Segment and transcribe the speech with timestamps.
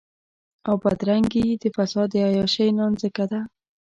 [0.67, 3.41] او بدرنګي د فساد د عياشۍ نانځکه ده.